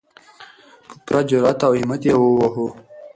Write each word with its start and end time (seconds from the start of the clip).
په 0.87 0.93
پوره 1.03 1.21
جرئت 1.29 1.59
او 1.67 1.73
همت 1.79 2.01
یې 2.07 2.13
ووهو. 2.17 2.67